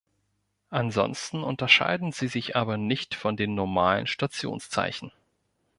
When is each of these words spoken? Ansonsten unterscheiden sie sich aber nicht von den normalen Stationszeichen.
Ansonsten 0.71 1.43
unterscheiden 1.43 2.11
sie 2.11 2.27
sich 2.27 2.55
aber 2.55 2.75
nicht 2.77 3.13
von 3.13 3.37
den 3.37 3.53
normalen 3.53 4.07
Stationszeichen. 4.07 5.11